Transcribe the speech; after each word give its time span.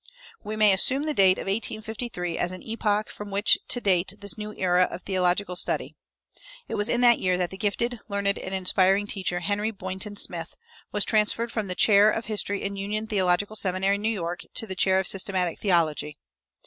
We 0.43 0.55
may 0.55 0.73
assume 0.73 1.03
the 1.03 1.13
date 1.13 1.37
of 1.37 1.43
1853 1.45 2.35
as 2.35 2.51
an 2.51 2.63
epoch 2.63 3.07
from 3.11 3.29
which 3.29 3.59
to 3.67 3.79
date 3.79 4.13
this 4.19 4.35
new 4.35 4.51
era 4.55 4.87
of 4.89 5.03
theological 5.03 5.55
study. 5.55 5.95
It 6.67 6.73
was 6.73 6.89
in 6.89 7.01
that 7.01 7.19
year 7.19 7.37
that 7.37 7.51
the 7.51 7.55
gifted, 7.57 7.99
learned, 8.09 8.39
and 8.39 8.51
inspiring 8.55 9.05
teacher, 9.05 9.41
Henry 9.41 9.69
Boynton 9.69 10.15
Smith, 10.15 10.55
was 10.91 11.05
transferred 11.05 11.51
from 11.51 11.67
the 11.67 11.75
chair 11.75 12.09
of 12.09 12.25
history 12.25 12.63
in 12.63 12.77
Union 12.77 13.05
Theological 13.05 13.55
Seminary, 13.55 13.99
New 13.99 14.09
York, 14.09 14.41
to 14.55 14.65
the 14.65 14.73
chair 14.73 14.97
of 14.99 15.05
systematic 15.05 15.59
theology. 15.59 16.17